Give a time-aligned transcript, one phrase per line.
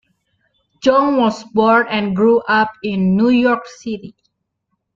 [0.81, 4.15] Jong was born and grew up in New York City.